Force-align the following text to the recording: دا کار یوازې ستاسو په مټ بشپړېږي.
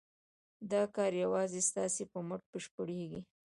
دا 0.71 0.83
کار 0.95 1.11
یوازې 1.23 1.61
ستاسو 1.69 2.01
په 2.11 2.19
مټ 2.27 2.41
بشپړېږي. 2.51 3.21